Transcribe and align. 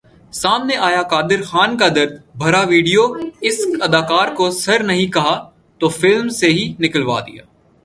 سامنے 0.33 0.75
آیا 0.77 1.01
قادر 1.03 1.41
خان 1.43 1.77
کا 1.77 1.87
درد 1.95 2.13
بھرا 2.35 2.61
ویڈیو، 2.61 3.03
اس 3.41 3.57
اداکار 3.81 4.27
کو 4.35 4.49
سر 4.55 4.83
نہیں 4.83 5.11
کہا 5.11 5.35
تو 5.81 5.89
فلم 5.89 6.29
سے 6.39 6.47
ہی 6.49 6.71
نکلوادیا 6.79 7.43